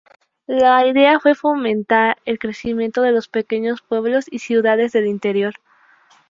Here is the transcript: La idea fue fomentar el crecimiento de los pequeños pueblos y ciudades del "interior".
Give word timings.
La 0.47 0.83
idea 0.87 1.19
fue 1.19 1.35
fomentar 1.35 2.17
el 2.25 2.39
crecimiento 2.39 3.03
de 3.03 3.11
los 3.11 3.27
pequeños 3.27 3.83
pueblos 3.83 4.25
y 4.31 4.39
ciudades 4.39 4.93
del 4.93 5.05
"interior". 5.05 5.53